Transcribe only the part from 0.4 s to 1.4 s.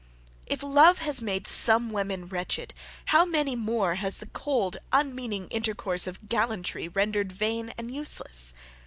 If love has